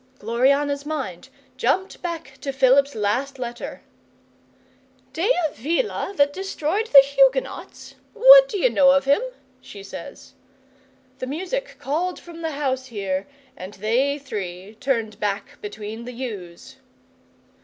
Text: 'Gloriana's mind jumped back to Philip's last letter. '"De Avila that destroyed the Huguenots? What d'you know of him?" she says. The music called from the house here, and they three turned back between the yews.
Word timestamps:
'Gloriana's 0.17 0.83
mind 0.83 1.29
jumped 1.57 2.01
back 2.01 2.39
to 2.41 2.51
Philip's 2.51 2.95
last 2.95 3.37
letter. 3.37 3.83
'"De 5.13 5.31
Avila 5.47 6.11
that 6.15 6.33
destroyed 6.33 6.87
the 6.87 7.03
Huguenots? 7.05 7.93
What 8.15 8.49
d'you 8.49 8.71
know 8.71 8.89
of 8.89 9.05
him?" 9.05 9.21
she 9.61 9.83
says. 9.83 10.33
The 11.19 11.27
music 11.27 11.75
called 11.77 12.19
from 12.19 12.41
the 12.41 12.53
house 12.53 12.87
here, 12.87 13.27
and 13.55 13.75
they 13.75 14.17
three 14.17 14.73
turned 14.79 15.19
back 15.19 15.61
between 15.61 16.05
the 16.05 16.13
yews. 16.13 16.77